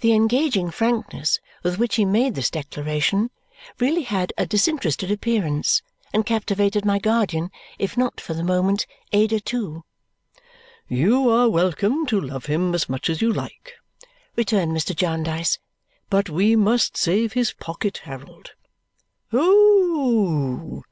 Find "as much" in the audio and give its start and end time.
12.76-13.10